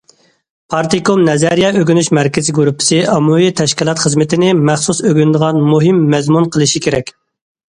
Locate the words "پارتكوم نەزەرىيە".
0.75-1.67